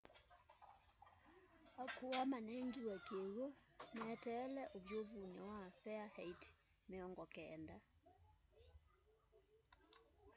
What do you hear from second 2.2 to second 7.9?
manengiwe kiw'u meteele uvyuvuni wa farenheit 90